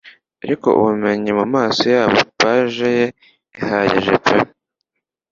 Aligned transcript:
Ariko 0.43 0.67
Ubumenyi 0.79 1.31
mumaso 1.39 1.83
yabo 1.95 2.19
page 2.39 2.87
ye 2.97 3.07
ihagije 3.59 4.13
pe 4.23 4.35